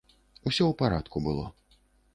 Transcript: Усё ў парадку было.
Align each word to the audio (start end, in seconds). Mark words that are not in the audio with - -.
Усё 0.47 0.63
ў 0.71 0.79
парадку 0.81 1.25
было. 1.29 1.45